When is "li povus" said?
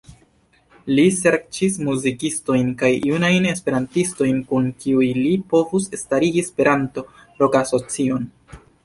5.19-5.87